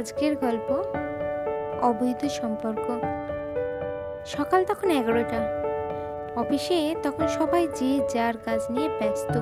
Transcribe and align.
আজকের 0.00 0.36
গল্প, 0.36 0.82
অবৈধ 1.82 2.28
সম্পর্ক। 2.28 3.00
সকাল 4.26 4.64
তখন 4.64 4.90
এগারোটা। 4.90 5.36
অফিসে 6.40 6.94
তখন 7.02 7.26
সবাই 7.26 7.68
যে 7.74 8.00
যার 8.14 8.34
কাজ 8.44 8.60
নিয়ে 8.70 8.88
ব্যস্ত। 8.88 9.40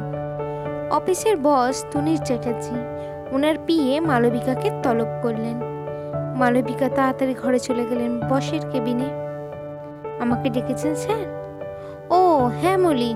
অফিসের 0.91 1.36
বস 1.43 1.85
তুনির 1.91 2.18
চ্যাটার্জি 2.25 2.75
ওনার 3.35 3.55
পিয়ে 3.67 4.00
মালবিকাকে 4.00 4.71
তলব 4.82 5.07
করলেন। 5.23 5.61
মালবিকা 6.36 6.89
তাড়াতাড়ি 6.89 7.35
ঘরে 7.35 7.59
চলে 7.59 7.85
গেলেন 7.85 8.21
বসের 8.29 8.61
কেবিনে। 8.71 9.09
আমাকে 10.21 10.49
ডেকেছেন, 10.49 10.95
স্যার? 10.95 11.54
ও 12.11 12.50
হ্যাঁ 12.61 12.79
মলি। 12.79 13.14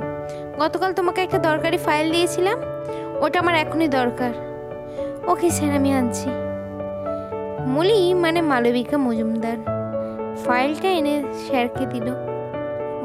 গতকাল 0.59 0.93
তোমাকে 0.93 1.21
একটা 1.21 1.39
দরকারি 1.39 1.77
ফাইল 1.77 2.13
দিয়েছিলাম। 2.13 2.59
ওটা 3.21 3.41
আমার 3.41 3.55
এখনই 3.55 3.89
দরকার। 3.89 4.31
ওকে, 5.27 5.51
স্যার, 5.51 5.77
আমি 5.77 5.93
আনছি। 5.93 6.31
মলি 7.67 8.15
মানে 8.15 8.43
মালবিকা 8.43 8.97
মজুমদার। 8.97 9.57
ফাইলটা 10.45 10.89
এনে 10.89 11.23
স্যারকে 11.47 11.87
দিল। 11.87 12.15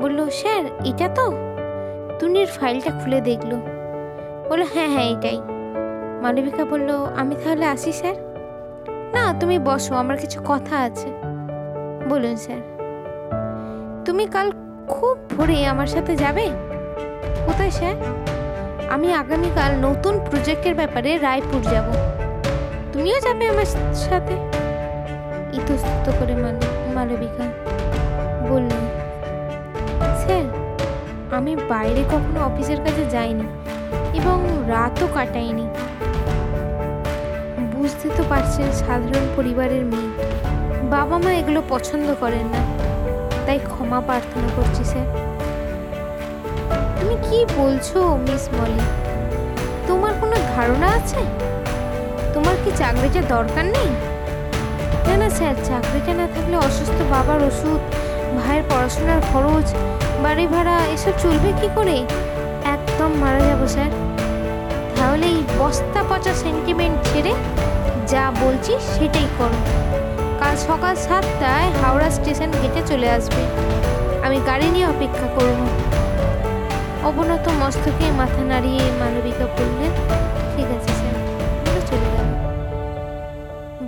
বলল, 0.02 0.30
স্যার, 0.30 0.66
এটা 0.86 1.10
তো? 1.10 1.32
তুনির 2.20 2.48
ফাইলটা 2.48 2.92
খুলে 2.92 3.22
দেখল। 3.22 3.56
বলল 4.50 4.64
হ্যাঁ 4.74 4.90
হ্যাঁ 4.90 5.18
এটাই। 5.18 5.42
মালবিকা 6.22 6.66
বলল, 6.66 6.90
আমি 7.16 7.36
তাহলে 7.44 7.66
আসি, 7.66 7.92
স্যার? 7.92 8.16
না, 9.14 9.34
তুমি 9.40 9.60
বসো, 9.60 9.96
আমার 9.96 10.18
কিছু 10.18 10.42
কথা 10.48 10.78
আছে। 10.78 11.08
বলুন, 12.10 12.36
স্যার। 12.36 12.58
তুমি 14.06 14.26
কাল 14.26 14.52
খুব 14.88 15.18
ভোরে 15.38 15.66
আমার 15.66 15.88
সাথে 15.88 16.16
যাবে? 16.16 16.50
কোথায়, 17.46 17.72
স্যার? 17.72 17.96
আমি 18.90 19.14
আগামীকাল 19.14 19.72
নতুন 19.82 20.20
প্রজেক্টের 20.32 20.76
ব্যাপারে 20.76 21.18
রায়পুর 21.18 21.62
যাব। 21.62 21.84
তুমিও 22.94 23.20
যাবে 23.20 23.48
আমার 23.48 23.94
সাথে? 23.94 24.47
ইতস্তত 25.58 26.12
করে 26.20 26.36
মাল- 26.36 26.96
মালবিকা 26.96 27.44
বললেন 28.50 28.88
স্যার, 30.18 30.44
আমি 31.32 31.56
বাইরে 31.56 32.04
কখনো 32.04 32.46
অফিসের 32.46 32.78
কাছে 32.78 33.06
যাইনি 33.06 33.44
এবং 34.18 34.64
রাতও 34.68 35.08
কাটাইনি। 35.14 35.68
বুঝতে 37.74 38.10
তো 38.18 38.24
পারছেন 38.30 38.72
সাধারণ 38.72 39.28
পরিবারের 39.36 39.86
মেয়ে। 39.86 40.28
বাবা 40.84 41.18
মা 41.18 41.34
এগুলো 41.34 41.62
পছন্দ 41.70 42.16
করেন 42.20 42.46
না। 42.46 42.78
তাই 43.46 43.60
ক্ষমা 43.64 44.02
প্রার্থনা 44.02 44.48
করছি, 44.56 44.84
স্যার। 44.84 45.06
তুমি 47.00 47.16
কি 47.30 47.46
বলছো, 47.58 48.18
মিস 48.18 48.50
মলি? 48.60 48.80
তোমার 49.88 50.14
কোনো 50.22 50.36
ধারণা 50.56 50.88
আছে? 50.88 51.18
তোমার 52.34 52.56
কি 52.64 52.72
চাকরিটা 52.76 53.22
দরকার 53.22 53.66
নেই? 53.66 54.17
না 55.08 55.18
না 55.18 55.30
স্যার? 55.30 55.56
চাকরিটা 55.64 56.14
না 56.14 56.28
থাকলে 56.36 56.58
অসুস্থ 56.58 56.98
বাবার 57.12 57.40
ওষুধ, 57.44 57.82
ভাইয়ের 58.38 58.64
পড়াশোনার 58.70 59.22
খরচ, 59.34 59.68
বাড়ি 60.24 60.48
ভাড়া, 60.48 60.78
এসব 60.96 61.12
চলবে 61.24 61.50
কি 61.62 61.68
করে? 61.76 61.98
একদম 62.66 63.12
মারা 63.14 63.40
যাব 63.40 63.68
স্যার। 63.68 63.92
তাহলে 64.96 65.26
এই 65.26 65.44
বস্তা 65.60 66.04
পচা 66.10 66.34
সেন্টিমেন্ট 66.34 66.98
ছেড়ে 67.08 67.34
যা 68.08 68.32
বলছি 68.42 68.74
সেটাই 68.98 69.28
করো। 69.38 69.60
কাল 70.40 70.56
সকাল 70.56 70.96
সাতটায় 70.96 71.70
হাওড়া 71.82 72.10
স্টেশন 72.10 72.52
গেটে 72.62 72.82
চলে 72.88 73.10
আসবে। 73.10 73.44
আমি 74.26 74.38
গাড়ি 74.46 74.68
নিয়ে 74.68 74.86
অপেক্ষা 74.86 75.28
করব। 75.36 75.60
অবনত 77.04 77.46
মস্তকে 77.62 78.06
মাথা 78.18 78.44
নাড়িয়ে 78.44 78.84
মালবিকা 79.00 79.46
বললেন 79.46 79.92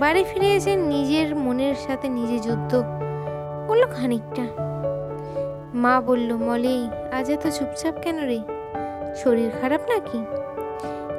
বাড়ি 0.00 0.24
ফিরে 0.24 0.54
এসে 0.54 0.76
নিজের 0.76 1.36
মনের 1.36 1.74
সাথে 1.74 2.08
নিজে 2.08 2.38
যুদ্ধ 2.38 2.82
বলল 3.68 3.86
খানিকটা। 3.86 4.42
মা 5.74 6.00
বলল, 6.00 6.36
মলি, 6.36 6.88
আজ 7.12 7.30
এত 7.30 7.46
চুপচাপ 7.48 7.94
কেন 8.02 8.26
রে? 8.26 8.38
শরীর 9.16 9.50
খারাপ 9.60 9.80
নাকি? 9.90 10.18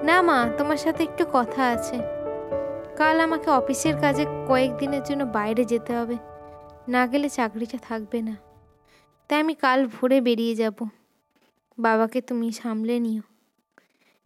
না 0.03 0.22
মা, 0.22 0.50
তোমার 0.58 0.78
সাথে 0.78 1.03
একটু 1.03 1.25
কথা 1.34 1.64
আছে। 1.64 1.97
কাল 2.97 3.20
আমাকে 3.20 3.50
অফিসের 3.50 3.94
কাজে 4.02 4.25
কয়েকদিনের 4.47 5.03
জন্য 5.03 5.24
বাইরে 5.24 5.66
যেতে 5.66 5.96
হবে। 5.96 6.18
না 6.88 7.08
গেলে 7.08 7.30
চাকরিটা 7.30 7.78
থাকবে 7.81 8.22
না। 8.22 8.36
তাই 9.28 9.40
আমি 9.40 9.53
কাল 9.53 9.88
ভোরে 9.88 10.22
বেরিয়ে 10.22 10.56
যাব। 10.56 10.88
বাবাকে 11.80 12.22
তুমি 12.22 12.52
সামলে 12.52 13.00
নিও। 13.00 13.22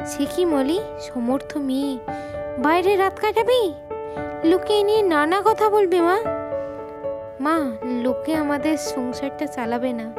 সে 0.05 0.25
কি 0.35 0.45
মলি? 0.45 0.79
সমর্থ 0.99 1.57
মেয়ে। 1.57 1.99
বাইরে 2.59 2.95
রাত 2.95 3.19
কাটাবি? 3.19 3.73
লুকিয়ে 4.49 4.83
নিয়ে 4.83 5.01
নানা 5.01 5.41
কথা 5.45 5.69
বলবে, 5.69 6.01
মা। 6.01 6.17
মা, 7.39 7.71
লোকে 7.83 8.35
আমাদের 8.35 8.77
সংসারটা 8.77 9.45
চালাবে 9.45 9.93
না। 9.93 10.13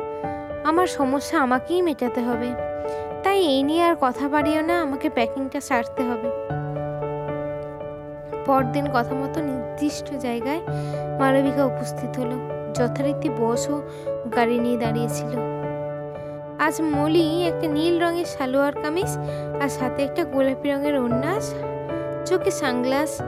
আমার 0.65 0.87
সমস্যা 0.87 1.39
আমাকেই 1.39 1.83
মেটাতে 1.83 2.21
হবে। 2.21 2.51
তাই 3.25 3.41
এই 3.41 3.63
নিয়ে 3.63 3.85
আর 3.85 3.97
কথা 4.01 4.29
বাড়িও 4.29 4.63
না, 4.63 4.83
আমাকে 4.83 5.09
প্যাকিংটা 5.09 5.61
সারতে 5.61 6.03
হবে। 6.03 6.31
পরদিন 8.47 8.87
কথা 8.95 9.15
মতো 9.15 9.41
নির্দিষ্ট 9.41 10.15
জায়গায় 10.15 10.61
মালবিকা 11.19 11.65
উপস্থিত 11.65 12.19
হলো। 12.19 12.37
যথারীতি 12.75 13.29
বসও 13.29 13.83
গাড়ি 14.37 14.59
নিয়ে 14.59 14.79
দাঁড়িয়েছিল। 14.79 15.39
আজ 16.59 16.81
মলি 16.81 17.43
একটা 17.43 17.67
নীল 17.69 18.03
রঙের 18.03 18.25
সালোয়ার 18.25 18.73
কামিজ 18.73 19.19
আর 19.63 19.69
সাথে 19.69 20.05
একটা 20.05 20.25
গোলাপি 20.25 20.73
রঙের 20.73 20.97
ওন্নাস 20.99 21.55
চোখে 22.27 22.51
সানগ্লাস 22.51 23.23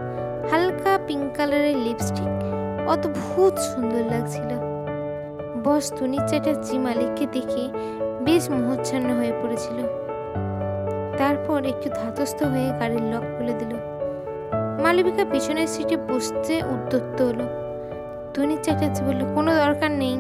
হালকা 0.51 0.99
পিঙ্ক 1.07 1.37
কালারের 1.37 1.77
লিপস্টিক 1.77 2.31
অদ্ভুত 2.89 3.55
সুন্দর 3.59 4.03
লাগছিল। 4.11 4.51
বস 5.65 5.93
তুনির 5.99 6.21
চ্যাটার্জি 6.29 6.79
মালিককে 6.79 7.27
দেখে 7.33 7.69
বেশ 8.21 8.51
মোহচ্ছন্ন 8.51 9.09
হয়ে 9.17 9.33
পড়েছিল। 9.43 9.79
তারপর 11.19 11.65
একটু 11.65 11.89
ধাতস্থ 11.89 12.43
হয়ে 12.43 12.69
গাড়ির 12.81 13.03
লক 13.03 13.25
খুলে 13.35 13.53
দিল। 13.53 13.73
মালবিকা 14.83 15.25
পিছনের 15.33 15.67
সিটে 15.67 15.97
বসতে 15.97 16.63
উদ্যত্ত 16.63 17.23
হলো। 17.23 17.47
তুনির 18.35 18.59
চ্যাটার্জি 18.63 19.03
বলল, 19.03 19.35
কোনো 19.35 19.51
দরকার 19.55 19.91
নেই। 19.91 20.17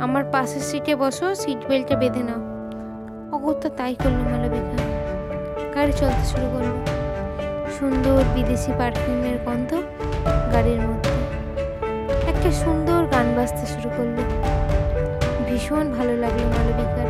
আমার 0.00 0.24
পাশের 0.32 0.60
সিটে 0.60 0.94
বসো 0.96 1.34
সিট 1.34 1.60
বেল্টটা 1.68 1.96
বেঁধে 1.96 2.22
নাও। 2.22 2.40
অগত্যা 3.36 3.70
তাই 3.76 3.94
করল 3.94 4.20
মালবিকা। 4.32 4.76
গাড়ি 5.74 5.92
চলতে 5.92 6.24
শুরু 6.24 6.46
করল। 6.54 7.01
সুন্দর 7.82 8.22
বিদেশি 8.36 8.72
পারফিউমের 8.80 9.36
গন্ধ 9.46 9.70
গাড়ির 10.52 10.80
মধ্যে। 10.88 11.14
একটা 12.32 12.50
সুন্দর 12.62 13.00
গান 13.12 13.26
বাজতে 13.36 13.64
শুরু 13.72 13.88
করল। 13.96 14.16
ভীষণ 15.46 15.86
ভালো 15.96 16.14
লাগল 16.22 16.44
মালবিকার 16.54 17.08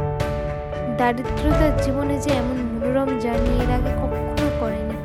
দারিদ্রতার 0.99 1.75
জীবনে 1.84 2.16
যে 2.25 2.31
এমন 2.43 2.59
মনোরম 2.71 3.11
জার্নি 3.22 3.53
এর 3.62 3.71
আগে 3.78 3.93
কখনো 4.00 4.49
করেনি। 4.61 4.97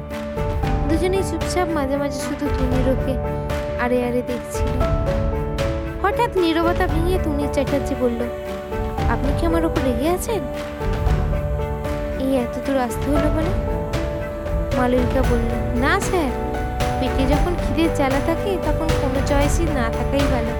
দুজনেই 0.88 1.23
চুপচাপ 1.29 1.67
মাঝে 1.77 1.95
মাঝে 2.01 2.19
শুধু 2.27 2.45
তুনিরকে 2.56 3.13
আরে 3.83 3.97
আরে 4.07 4.22
দেখছিল। 4.31 4.69
হঠাৎ 6.03 6.31
নীরবতা 6.44 6.85
ভেঙে 6.94 7.17
তুনির 7.25 7.51
চ্যাটার্জি 7.56 7.95
বলল, 8.03 8.22
আপনি 9.13 9.29
কি 9.38 9.44
আমার 9.50 9.63
উপর 9.69 9.81
রেগে 9.88 10.07
আছেন? 10.17 10.41
এই 12.23 12.31
এত 12.44 12.56
দূর 12.66 12.77
আসতে 12.88 13.06
হলো 13.13 13.29
বলে 13.38 13.53
মালবিকা 14.77 15.21
বলল, 15.21 15.51
না 15.83 15.99
স্যার, 15.99 16.31
পেটে 16.99 17.23
যখন 17.33 17.53
খিদের 17.61 17.89
জ্বালা 17.95 18.19
থাকে, 18.25 18.51
তখন 18.65 18.88
কোনো 19.01 19.19
চয়েসই 19.27 19.65
না 19.77 19.85
থাকাই 19.97 20.25
ভালো। 20.33 20.53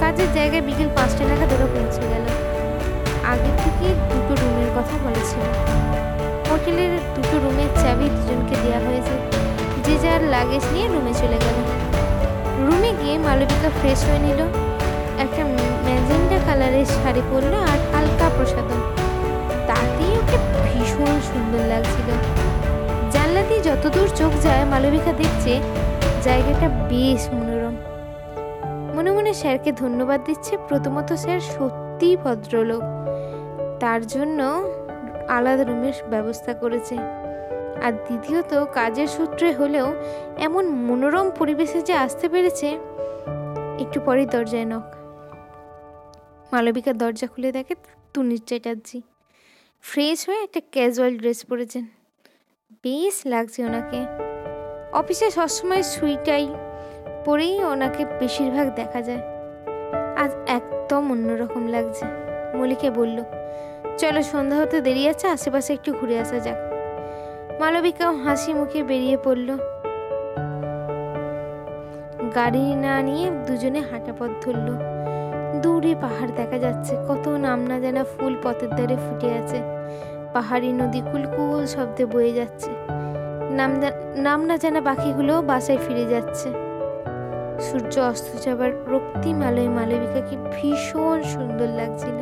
কাজের 0.00 0.28
জায়গায় 0.34 0.62
বিকেল 0.62 0.88
পাঁচটা 0.96 1.24
নাগাদ 1.24 1.50
ওরা 1.52 1.66
পৌঁছে 1.74 2.02
গেল। 2.12 2.24
আগে 3.32 3.50
থেকে 3.62 3.86
দুটো 4.10 4.32
রুমের 4.40 4.70
কথা 4.76 4.96
বলেছিল। 5.04 5.42
হোটেলের 6.50 6.92
দুটো 7.14 7.36
রুমের 7.44 7.70
চাবি 7.82 8.06
দুজনকে 8.14 8.54
দেওয়া 8.62 8.80
হয়েছে। 8.86 9.14
যে 9.84 9.94
যার 9.98 10.22
লাগেজ 10.34 10.64
নিয়ে 10.72 10.86
রুমে 10.86 11.12
চলে 11.14 11.38
গেল। 11.44 11.58
রুমে 12.66 12.90
গিয়ে 13.00 13.18
মালবিকা 13.18 13.70
ফ্রেশ 13.78 14.00
হয়ে 14.08 14.18
নিল। 14.18 14.40
একটা 15.24 15.42
ম্যাজেন্টা 15.86 16.38
কালারের 16.46 16.86
শাড়ি 16.86 17.22
পরলো 17.30 17.58
আর 17.72 17.80
হালকা 17.92 18.26
প্রসাদম 18.36 18.80
তাতেই 19.68 20.12
ওকে 20.20 20.36
ভীষণ 20.66 21.14
সুন্দর 21.28 21.62
লাগছিল। 21.72 22.08
জানলা 23.14 23.42
দিয়ে 23.48 23.60
যতদূর 23.68 24.08
চোখ 24.20 24.32
যায়, 24.44 24.64
মালবিকা 24.64 25.12
দেখছে 25.12 25.52
জায়গাটা 26.26 26.68
বেশ 26.90 27.22
মনোরম। 27.34 27.76
মনে 28.96 29.10
মনে 29.10 29.32
স্যারকে 29.34 29.72
ধন্যবাদ 29.72 30.20
দিচ্ছে, 30.26 30.56
প্রথমত 30.68 31.12
স্যার 31.12 31.40
সত্যিই 31.40 32.16
ভদ্রলোক। 32.16 32.82
তার 33.80 34.00
জন্য 34.06 34.40
আলাদা 35.28 35.64
রুমের 35.64 35.96
ব্যবস্থা 36.10 36.52
করেছে। 36.52 36.96
আর 37.84 37.92
দ্বিতীয়ত, 38.06 38.52
কাজের 38.78 39.06
সূত্রে 39.06 39.52
হলেও 39.52 39.94
এমন 40.38 40.64
মনোরম 40.88 41.30
পরিবেশে 41.38 41.82
যে 41.82 41.94
আসতে 41.94 42.28
পেরেছে, 42.28 42.68
একটু 43.78 44.00
পরেই 44.06 44.26
দরজায় 44.26 44.64
নখ 44.64 44.86
মালবিকা 46.52 46.92
দরজা 46.92 47.26
খুলে 47.26 47.52
দেখে 47.52 47.74
তুনির 48.14 48.42
চ্যাটার্জি 48.48 48.98
ফ্রেশ 49.84 50.18
হয়ে 50.28 50.40
একটা 50.42 50.60
ক্যাজুয়াল 50.72 51.12
ড্রেস 51.16 51.40
পরেছেন। 51.50 51.97
বেশ 52.84 53.26
লাগছে 53.26 53.64
ওনাকে। 53.64 54.00
অফিসে 54.92 55.30
সবসময় 55.30 55.82
সুইটাই 55.82 56.48
পরেই 57.24 57.64
ওনাকে 57.64 58.04
বেশিরভাগ 58.04 58.74
দেখা 58.74 59.02
যায়। 59.02 59.22
আজ 60.16 60.30
একদম 60.46 61.12
অন্যরকম 61.12 61.66
লাগছে 61.66 62.04
মলিকে 62.54 62.90
বলল। 62.90 63.22
চলো, 63.98 64.22
সন্ধ্যা 64.22 64.60
হতে 64.60 64.80
দেরি 64.80 65.08
আছে, 65.08 65.28
আশেপাশে 65.28 65.72
একটু 65.72 65.92
ঘুরে 65.92 66.20
আসা 66.20 66.38
যাক। 66.38 66.56
মালবিকাও 67.60 68.16
হাসি 68.16 68.54
মুখে 68.54 68.82
বেরিয়ে 68.82 69.16
পড়ল। 69.24 69.48
গাড়ি 72.34 72.74
না 72.74 73.02
নিয়ে 73.02 73.30
দুজনে 73.46 73.80
হাঁটা 73.80 74.12
পথ 74.18 74.30
ধরল। 74.44 74.68
দূরে 75.60 75.94
পাহাড় 76.00 76.32
দেখা 76.36 76.58
যাচ্ছে, 76.58 76.96
কত 77.08 77.28
নাম 77.28 77.60
না 77.66 77.80
জানা 77.80 78.04
ফুল 78.04 78.36
পথের 78.42 78.68
ধারে 78.68 78.96
ফুটে 78.96 79.28
আছে। 79.34 79.78
পাহাড়ি 80.34 80.72
নদী 80.72 81.00
কুলকুল 81.00 81.66
শব্দে 81.66 82.04
বয়ে 82.06 82.32
যাচ্ছে। 82.32 82.70
নাম 83.50 83.70
নাম 84.16 84.44
না 84.46 84.56
জানা 84.56 84.80
পাখিগুলো 84.80 85.42
বাসায় 85.42 85.78
ফিরে 85.78 86.04
যাচ্ছে। 86.04 86.48
সূর্য 87.60 87.98
অস্ত 88.00 88.28
যাবার 88.44 88.70
রক্তিম 88.86 89.42
আলোয় 89.42 89.68
মালবিকাকে 89.68 90.36
ভীষণ 90.54 91.22
সুন্দর 91.22 91.68
লাগছিল। 91.78 92.18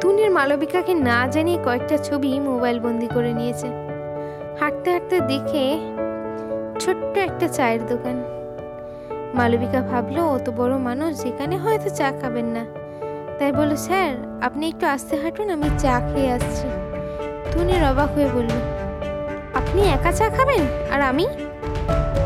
তুনির 0.00 0.30
মালবিকাকে 0.30 0.94
না 0.94 1.28
জানিয়ে 1.28 1.58
কয়েকটা 1.64 1.96
ছবি 1.98 2.40
মোবাইল 2.40 2.80
বন্দি 2.80 3.08
করে 3.14 3.32
নিয়েছে। 3.32 3.68
হাঁটতে 4.60 4.88
হাঁটতে 4.90 5.20
দেখে 5.20 5.64
ছোট্ট 6.80 7.18
একটা 7.18 7.48
চায়ের 7.48 7.86
দোকান। 7.86 8.16
মালবিকা 9.34 9.80
ভাবলো, 9.82 10.22
অত 10.26 10.50
বড় 10.56 10.78
মানুষ 10.78 11.10
যেখানে 11.22 11.56
হয়তো 11.56 11.88
চা 11.88 12.12
খাবেন 12.20 12.46
না। 12.46 12.64
তাই 13.42 13.52
বলল 13.52 13.76
স্যার, 13.86 14.10
আপনি 14.46 14.68
একটু 14.68 14.86
আস্তে 14.86 15.14
হাঁটুন, 15.22 15.50
আমি 15.50 15.68
চা 15.78 15.94
খেয়ে 16.08 16.30
আসছি। 16.32 16.66
তুনির 17.52 17.82
অবাক 17.90 18.10
হয়ে 18.16 18.28
বলল, 18.36 18.52
আপনি 19.54 19.80
একা 19.96 20.12
চা 20.12 20.26
খাবেন? 20.36 20.62
আর 20.92 21.00
আমি? 21.00 21.26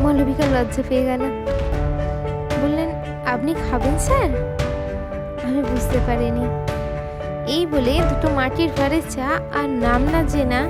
মালবিকা 0.03 0.45
লজ্জা 0.53 0.83
পেয়ে 0.89 1.03
গেল। 1.05 1.21
বললেন, 2.61 2.89
আপনি 3.33 3.51
খাবেন, 3.65 3.95
স্যার? 3.97 4.29
আমি 5.45 5.61
বুঝতে 5.71 5.99
পারিনি। 6.07 6.45
এই 7.55 7.63
বলে 7.65 7.93
দুটো 8.09 8.27
মাটির 8.35 8.69
ঘরে 8.77 8.99
চা 9.09 9.27
আর 9.59 9.67
নাম 9.85 10.01
না 10.13 10.21
জেনা 10.23 10.61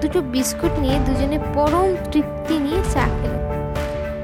দুটো 0.00 0.18
বিস্কুট 0.34 0.72
নিয়ে 0.78 0.96
দুজনে 1.06 1.38
পরম 1.54 1.88
তৃপ্তি 2.12 2.54
নিয়ে 2.58 2.80
চা 2.94 3.04
খেলো 3.18 3.38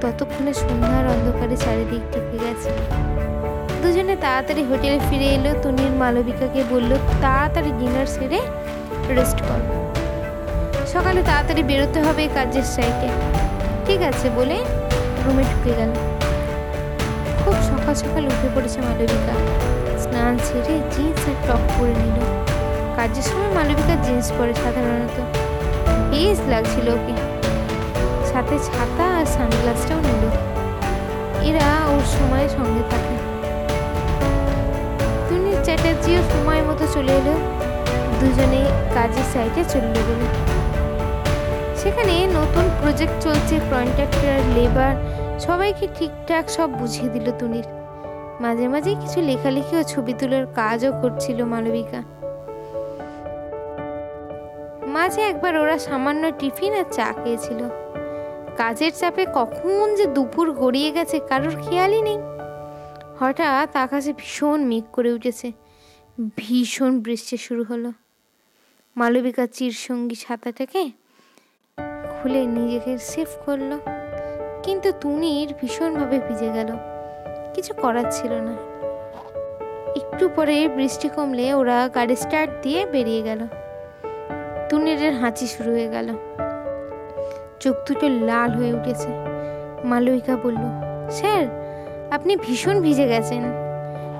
ততক্ষণে 0.01 0.53
সন্ধ্যার 0.55 1.05
অন্ধকারে 1.07 1.57
চারিদিক 1.57 2.03
ঢেকে 2.13 2.37
গেছে। 2.45 2.71
দুজনে 3.85 4.17
তাড়াতাড়ি 4.17 4.65
হোটেলে 4.65 4.99
ফিরে 5.11 5.25
এলো। 5.25 5.55
তুনির 5.63 5.91
মালবিকাকে 5.91 6.65
বলল, 6.71 6.97
তাড়াতাড়ি 7.23 7.73
ডিনার 7.79 8.07
সেরে 8.07 8.41
রেস্ট 9.09 9.41
কর। 9.41 9.61
সকালে 10.87 11.23
তাড়াতাড়ি 11.23 11.63
বেরোতে 11.63 12.01
হবে 12.03 12.29
কাজের 12.35 12.63
সাইটে 12.63 13.09
ঠিক 13.87 14.03
আছে, 14.03 14.31
বলে 14.37 14.65
রুমে 15.25 15.43
ঢুকে 15.43 15.73
গেল। 15.79 15.93
খুব 17.45 17.55
সকাল 17.63 17.95
সকাল 17.95 18.27
উঠে 18.27 18.49
পড়েছে 18.55 18.81
মালবিকা। 18.81 19.35
স্নান 19.99 20.39
সেরে 20.39 20.75
জিন্স 20.91 21.29
আর 21.29 21.37
টপ 21.47 21.63
পরে 21.79 21.95
নিল। 22.03 22.19
কাজের 22.97 23.23
সময় 23.23 23.53
মালবিকা 23.55 23.95
জিন্স 24.03 24.33
পরে 24.39 24.55
সাধারণত। 24.55 25.17
বেশ 26.11 26.39
লাগছিল 26.49 26.89
ওকে। 26.89 27.15
সাথে 28.33 28.59
ছাতা 28.59 29.05
আর 29.19 29.27
সানগ্লাসটাও 29.27 30.01
নিল। 30.01 30.25
এরা 31.49 31.69
ওর 31.89 32.05
সময় 32.19 32.49
সঙ্গে 32.49 32.85
থাকে। 32.91 33.24
চ্যাটার্জিও 35.67 36.21
সময় 36.33 36.63
মতো 36.69 36.85
চলে 36.95 37.13
এলো। 37.21 37.35
দুজনে 38.21 38.61
কাজের 38.95 39.27
সাইটে 39.33 39.63
চলে 39.73 39.91
গেল। 40.09 40.21
সেখানে 41.81 42.15
নতুন 42.39 42.65
প্রজেক্ট 42.81 43.17
চলছে 43.25 43.55
কন্ট্রাক্টর 43.71 44.39
লেবার 44.57 44.95
সবাইকে 45.41 45.87
ঠিকঠাক 45.99 46.45
সব 46.49 46.69
বুঝিয়ে 46.81 47.09
দিল 47.09 47.27
তুনির। 47.39 47.67
মাঝে 48.41 48.69
মাঝে 48.69 48.91
কিছু 48.95 49.19
লেখালেখি 49.21 49.77
ও 49.77 49.83
ছবি 49.83 50.13
তোলার 50.19 50.47
কাজও 50.55 50.93
করছিল 51.03 51.39
মালবিকা 51.45 52.01
মাঝে 54.95 55.21
একবার 55.23 55.55
ওরা 55.57 55.79
সামান্য 55.79 56.23
টিফিন 56.39 56.73
আর 56.75 56.85
চা 56.93 57.09
খেয়েছিল। 57.13 57.61
কাজের 58.57 58.93
চাপে 59.01 59.25
কখন 59.35 59.95
যে 59.95 60.07
দুপুর 60.07 60.47
গড়িয়ে 60.53 60.91
গেছে, 60.91 61.17
কারোর 61.29 61.55
খেয়ালই 61.63 62.03
নেই। 62.03 62.19
হঠাৎ 63.21 63.77
আকাশে 63.77 64.13
ভীষণ 64.13 64.65
মেঘ 64.65 64.85
করে 64.93 65.13
উঠেছে। 65.13 65.53
ভীষণ 66.37 67.01
বৃষ্টি 67.01 67.37
শুরু 67.37 67.65
হলো। 67.65 67.93
মালবিকা 68.97 69.47
চিরসঙ্গী 69.47 70.15
ছাতাটাকে 70.15 70.91
খুলে 72.11 72.47
নিজেকে 72.47 72.99
সেভ 72.99 73.27
করল। 73.47 73.79
কিন্তু 74.63 74.93
তুনির 75.01 75.55
ভীষণভাবে 75.61 76.21
ভিজে 76.29 76.49
গেল। 76.49 76.69
কিছু 77.55 77.75
করার 77.75 78.05
ছিল 78.11 78.33
না। 78.33 78.57
একটু 79.97 80.29
পরে 80.29 80.69
বৃষ্টি 80.69 81.09
কমলে 81.09 81.55
ওরা 81.55 81.89
গাড়ি 81.89 82.17
স্টার্ট 82.17 82.53
দিয়ে 82.63 82.87
বেরিয়ে 82.87 83.23
গেল। 83.23 83.47
তুনিরের 84.69 85.15
হাঁচি 85.15 85.47
শুরু 85.47 85.71
হয়ে 85.71 85.89
গেল। 85.89 86.17
চোখ 87.61 87.77
দুটো 87.89 88.09
লাল 88.09 88.51
হয়ে 88.51 88.73
উঠেছে। 88.73 89.09
মালবিকা 89.85 90.37
বলল, 90.37 90.65
স্যার 91.11 91.64
আপনি 92.15 92.37
ভীষণ 92.37 92.81
ভিজে 92.81 93.09
গেছেন। 93.09 93.43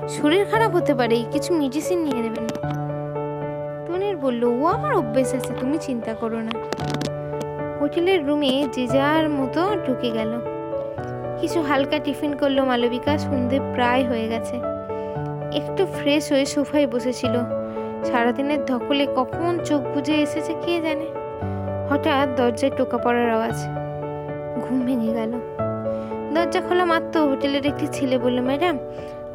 শরীর 0.09 0.45
খারাপ 0.51 0.75
হতে 0.75 0.93
পারে, 0.93 1.25
কিছু 1.31 1.53
মেডিসিন 1.53 2.03
নিয়ে 2.03 2.21
নেবেন। 2.21 2.47
তুনির 3.85 4.17
বলল, 4.17 4.43
ও 4.43 4.65
আমার 4.65 4.95
অভ্যেস 4.95 5.33
আছে, 5.33 5.53
তুমি 5.59 5.77
চিন্তা 5.81 6.13
করো 6.13 6.39
না। 6.41 6.51
হোটেলের 7.81 8.27
রুমে 8.27 8.67
যে 8.73 8.87
যার 8.87 9.29
মতো 9.29 9.75
ঢুকে 9.87 10.11
গেল। 10.11 10.39
কিছু 11.41 11.61
হালকা 11.61 11.99
টিফিন 11.99 12.33
করল 12.33 12.63
মালবিকা, 12.63 13.17
সন্ধে 13.17 13.59
প্রায় 13.73 14.05
হয়ে 14.05 14.27
গেছে। 14.27 14.55
একটু 15.53 15.85
ফ্রেশ 15.85 16.31
হয়ে 16.31 16.45
সোফায় 16.45 16.87
বসেছিল। 16.87 17.33
সারাদিনের 18.03 18.65
ধকলে 18.65 19.07
কখন 19.15 19.59
চোখ 19.65 19.81
বুজে 19.81 20.13
এসেছে 20.13 20.53
কে 20.65 20.81
জানে? 20.81 21.05
হঠাৎ 21.89 22.35
দরজায় 22.35 22.71
টোকা 22.77 22.97
পড়ার 22.97 23.29
আওয়াজ। 23.29 23.55
ঘুম 24.61 24.81
ভেঙে 24.85 25.13
গেল। 25.13 25.54
দরজা 26.35 26.61
খোলা 26.67 26.85
মাত্র, 26.93 27.15
হোটেলের 27.29 27.65
একটি 27.71 27.87
ছেলে 27.95 28.17
বলল, 28.17 28.37
ম্যাডাম, 28.41 28.75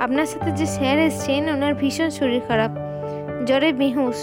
আপনার 0.04 0.26
সাথে 0.26 0.50
যে 0.58 0.66
স্যার 0.76 0.98
এসছেন, 1.08 1.42
ওনার 1.54 1.74
ভীষণ 1.74 2.10
শরীর 2.18 2.42
খারাপ, 2.48 2.72
জ্বরে 3.46 3.72
বেহুশ। 3.72 4.18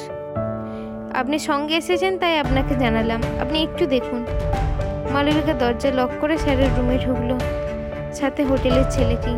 আপনি 1.13 1.37
সঙ্গে 1.39 1.75
এসেছেন, 1.75 2.13
তাই 2.17 2.35
আপনাকে 2.39 2.73
জানালাম। 2.75 3.21
আপনি 3.41 3.57
একটু 3.63 3.83
দেখুন। 3.85 4.21
মালবিকা 5.13 5.53
দরজা 5.53 5.89
লক 5.99 6.11
করে 6.21 6.35
স্যারের 6.37 6.71
রুমে 6.77 6.97
ঢুকলো, 7.05 7.35
সাথে 8.13 8.41
হোটেলের 8.43 8.87
ছেলেটি। 8.89 9.33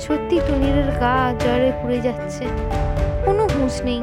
সত্যি 0.00 0.36
তুনিরের 0.46 0.90
গা 1.00 1.14
জ্বরে 1.42 1.70
পুড়ে 1.82 1.98
যাচ্ছে, 2.00 2.44
কোনো 3.24 3.42
হুঁশ 3.52 3.76
নেই। 3.84 4.02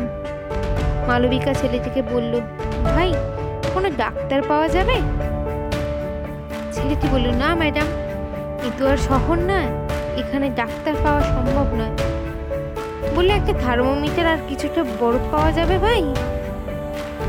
মালবিকা 1.08 1.54
ছেলেটিকে 1.54 2.02
বলল, 2.14 2.34
ভাই, 2.86 3.10
কোনো 3.74 3.88
ডাক্তার 3.98 4.40
পাওয়া 4.48 4.68
যাবে? 4.68 4.98
ছেলেটি 6.76 7.08
বলল, 7.14 7.28
না, 7.44 7.50
ম্যাডাম 7.56 7.88
এ 8.68 8.70
তো 8.78 8.84
আর 8.92 8.98
শহর 9.10 9.38
নয়। 9.50 9.70
এখানে 10.22 10.50
ডাক্তার 10.60 10.94
পাওয়া 11.04 11.22
সম্ভব 11.34 11.68
নয়। 11.80 11.96
বললে 13.16 13.34
একটা 13.34 13.54
থার্মোমিটার 13.64 14.26
আর 14.34 14.40
কিছুটা 14.50 14.82
বরফ 15.00 15.24
পাওয়া 15.32 15.52
যাবে 15.52 15.76
ভাই? 15.86 16.02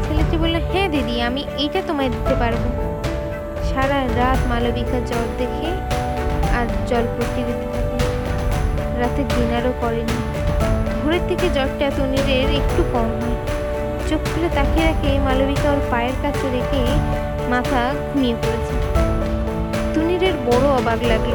ছেলেটি 0.05 0.37
বলল 0.43 0.57
হ্যাঁ 0.71 0.89
দিদি, 0.89 1.15
আমি 1.29 1.43
এইটা 1.63 1.81
তোমায় 1.89 2.09
দিতে 2.09 2.35
পারব। 2.43 2.63
সারা 3.69 3.99
রাত 4.21 4.41
মালবিকা 4.51 4.99
জ্বর 5.09 5.27
দেখে 5.39 5.69
আর 6.59 6.67
জল 6.89 7.05
পড়তে 7.15 7.41
দিতে 7.49 7.67
রাতে 9.01 9.23
ডিনারও 9.25 9.73
করেনি। 9.81 10.19
ভোরের 11.01 11.23
থেকে 11.29 11.47
জ্বরটা 11.57 11.87
তনিরের 11.97 12.49
একটু 12.61 12.83
কম 12.93 13.09
হয়। 13.21 13.39
চোখ 14.09 14.21
খুলে 14.31 14.49
তাকিয়ে 14.57 14.85
রাখে 14.89 15.11
মালবিকা 15.27 15.69
ওর 15.73 15.81
পায়ের 15.91 16.17
কাছে 16.23 16.47
রেখে 16.57 16.83
মাথা 17.53 17.81
ঘুমিয়ে 18.09 18.37
পড়েছে। 18.43 18.88
তুনিরের 19.99 20.33
বড় 20.47 20.69
অবাক 20.69 20.99
লাগল। 21.03 21.33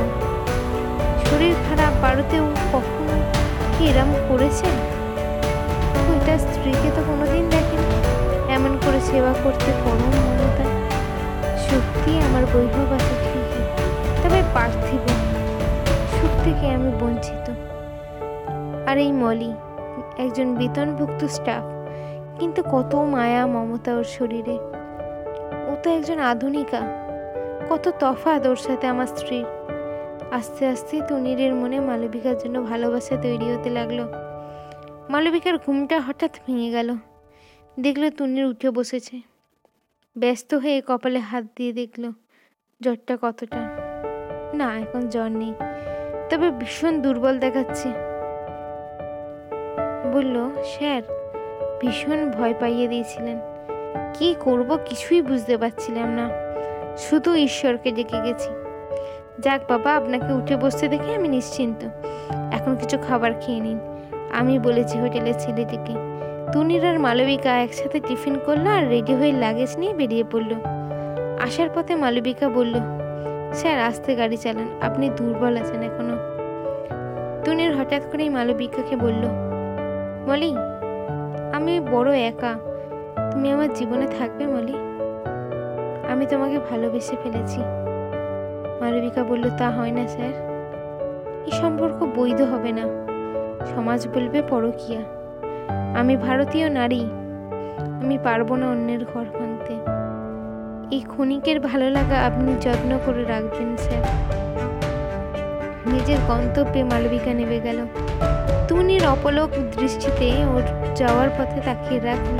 শরীর 1.25 1.55
খারাপ 1.69 1.93
বাড়িতেও 2.01 2.43
কখনো 2.73 3.21
কি 3.77 3.87
এরম 3.87 4.13
করেছে 4.29 4.65
তার 6.25 6.39
স্ত্রীকে 6.39 6.91
তো 6.95 7.01
কোনোদিন 7.07 7.49
দেখেনি। 7.49 7.95
এমন 8.53 8.77
করে 8.85 9.01
সেবা 9.01 9.33
করতে 9.43 9.71
পরম 9.85 10.27
মমতা। 10.27 10.63
সত্যি 11.57 12.19
আমার 12.19 12.43
বৈভব 12.53 12.93
আছে 12.93 13.15
ঠিকই। 13.23 13.63
তবে 14.23 14.43
পার্থিব। 14.53 15.07
সুখ 16.11 16.43
থেকে 16.43 16.69
আমি 16.69 16.91
বঞ্চিত। 17.01 17.51
আর 18.89 18.97
এই 18.97 19.11
মলি, 19.11 19.53
একজন 20.17 20.55
বেতনভুক্ত 20.55 21.25
স্টাফ। 21.25 21.63
কিন্তু 22.39 22.63
কত 22.71 22.95
মায়া 22.95 23.45
মমতা 23.45 23.93
ওর 23.93 24.03
শরীরে। 24.03 24.57
ও 25.67 25.75
তো 25.83 25.89
একজন 25.89 26.19
আধুনিকা। 26.19 27.02
কত 27.69 27.93
তফাৎ 27.99 28.47
ওর 28.47 28.55
সাথে 28.55 28.87
আমার 28.87 29.07
স্ত্রীর। 29.07 29.45
আস্তে 30.31 30.67
আস্তে 30.67 31.01
তনিরের 31.07 31.55
মনে 31.55 31.79
মালবিকার 31.79 32.37
জন্য 32.37 32.63
ভালোবাসা 32.63 33.15
তৈরি 33.15 33.55
হতে 33.55 33.69
লাগল। 33.69 33.99
মালবিকার 35.09 35.57
ঘুমটা 35.57 35.99
হঠাৎ 35.99 36.31
ভেঙে 36.47 36.69
গেল। 36.71 36.95
দেখল 37.79 38.09
তুনির 38.09 38.45
উঠে 38.45 38.69
বসেছে। 38.69 39.21
ব্যস্ত 40.17 40.53
হয়ে 40.53 40.81
কপালে 40.87 41.19
হাত 41.19 41.43
দিয়ে 41.55 41.73
দেখল, 41.73 42.11
জ্বরটা 42.81 43.17
কতটা। 43.21 43.69
না, 44.53 44.79
এখন 44.79 44.99
জ্বর 44.99 45.27
নেই। 45.27 45.53
তবে 46.29 46.51
ভীষণ 46.51 47.01
দুর্বল 47.01 47.39
দেখাচ্ছে। 47.39 47.89
বলল, 50.13 50.51
স্যার, 50.63 51.01
ভীষণ 51.81 52.31
ভয় 52.31 52.53
পাইয়ে 52.59 52.87
দিয়েছিলেন। 52.87 53.39
কি 54.13 54.35
করব 54.39 54.79
কিছুই 54.85 55.21
বুঝতে 55.21 55.57
পারছিলাম 55.57 56.09
না। 56.09 56.42
শুধু 56.97 57.35
ঈশ্বরকে 57.35 57.91
ডেকে 57.91 58.21
গেছি। 58.21 58.49
যাক 59.39 59.61
বাবা, 59.69 59.95
আপনাকে 59.95 60.33
উঠে 60.33 60.55
বসতে 60.55 60.87
দেখে 60.87 61.15
আমি 61.15 61.27
নিশ্চিন্ত। 61.27 61.87
এখন 62.51 62.75
কিছু 62.75 62.97
খাবার 62.97 63.31
খেয়ে 63.41 63.59
নিন। 63.59 63.79
আমি 64.31 64.59
বলেছি 64.59 64.99
হোটেলের 64.99 65.33
ছেলেটিকে 65.39 65.93
তুনির 66.51 66.85
আর 66.85 66.99
মালবিকা 66.99 67.61
একসাথে 67.61 67.99
টিফিন 67.99 68.39
করল 68.45 68.67
আর 68.67 68.89
রেডি 68.89 69.15
হয়ে 69.15 69.31
লাগেজ 69.31 69.77
নিয়ে 69.77 69.93
বেরিয়ে 69.93 70.23
পড়ল। 70.31 70.53
আসার 71.43 71.69
পথে 71.75 71.95
মালবিকা 71.95 72.49
বলল, 72.49 72.73
স্যার, 73.53 73.79
আস্তে 73.79 74.15
গাড়ি 74.15 74.37
চালান, 74.37 74.67
আপনি 74.81 75.09
দুর্বল 75.09 75.57
আছেন 75.57 75.81
এখনও। 75.81 76.17
তুনির 77.45 77.77
হঠাৎ 77.77 78.01
করেই 78.11 78.29
মালবিকাকে 78.29 78.95
বলল, 78.95 79.27
মলি, 80.27 80.55
আমি 81.53 81.79
বড় 81.79 82.17
একা। 82.17 82.53
তুমি 83.31 83.51
আমার 83.51 83.73
জীবনে 83.73 84.07
থাকবে 84.19 84.47
মলি? 84.47 84.73
আমি 86.23 86.31
তোমাকে 86.31 86.59
ভালোবেসে 86.59 87.15
ফেলেছি। 87.23 87.59
মালবিকা 88.81 89.23
বলল, 89.23 89.49
তা 89.57 89.69
হয় 89.69 89.91
না, 89.91 90.07
স্যার। 90.07 90.33
এই 91.45 91.51
সম্পর্ক 91.51 92.07
বৈধ 92.15 92.41
হবে 92.41 92.71
না। 92.71 92.81
সমাজ 93.75 94.07
বলবে 94.07 94.41
পরকিয়া। 94.41 95.01
আমি 95.99 96.17
ভারতীয় 96.17 96.69
নারী। 96.69 97.05
আমি 98.03 98.17
পারব 98.23 98.55
না 98.55 98.69
অন্যের 98.69 99.05
ঘর 99.05 99.25
ভাঙতে। 99.39 99.73
এই 100.95 101.01
ক্ষণিকের 101.01 101.59
ভালো 101.59 101.89
লাগা 101.89 102.17
আপনি 102.25 102.55
যত্ন 102.61 102.99
করে 103.05 103.23
রাখবেন, 103.23 103.77
স্যার। 103.77 104.03
নিজের 105.85 106.17
গন্তব্যে 106.27 106.83
মালবিকা 106.83 107.33
নেমে 107.33 107.59
গেল। 107.59 107.85
তুনির 108.67 109.07
অপলক 109.07 109.49
দৃষ্টিতে 109.79 110.31
ওর 110.55 110.95
যাওয়ার 110.95 111.29
পথে 111.29 111.61
তাকিয়ে 111.65 111.99
রাখল 111.99 112.37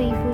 আজ 0.00 0.27